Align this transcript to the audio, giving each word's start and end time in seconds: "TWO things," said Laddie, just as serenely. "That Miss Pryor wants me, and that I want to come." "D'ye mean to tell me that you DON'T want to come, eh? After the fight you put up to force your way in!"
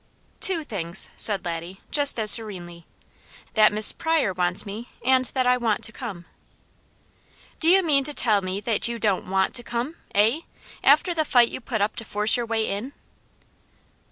"TWO 0.39 0.63
things," 0.63 1.09
said 1.15 1.45
Laddie, 1.45 1.79
just 1.91 2.19
as 2.19 2.31
serenely. 2.31 2.87
"That 3.53 3.71
Miss 3.71 3.91
Pryor 3.91 4.33
wants 4.33 4.65
me, 4.65 4.89
and 5.05 5.25
that 5.35 5.45
I 5.45 5.57
want 5.57 5.83
to 5.83 5.91
come." 5.91 6.25
"D'ye 7.59 7.83
mean 7.83 8.03
to 8.05 8.13
tell 8.15 8.41
me 8.41 8.59
that 8.61 8.87
you 8.87 8.97
DON'T 8.97 9.27
want 9.29 9.53
to 9.53 9.61
come, 9.61 9.97
eh? 10.15 10.39
After 10.83 11.13
the 11.13 11.23
fight 11.23 11.49
you 11.49 11.61
put 11.61 11.81
up 11.81 11.95
to 11.97 12.03
force 12.03 12.35
your 12.35 12.47
way 12.47 12.67
in!" 12.67 12.93